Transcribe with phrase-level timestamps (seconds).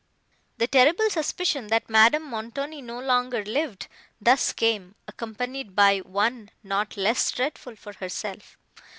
[0.57, 3.85] The terrible suspicion, that Madame Montoni no longer lived,
[4.19, 8.57] thus came, accompanied by one not less dreadful for herself.